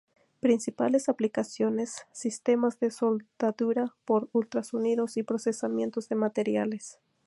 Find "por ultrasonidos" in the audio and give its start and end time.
4.03-5.15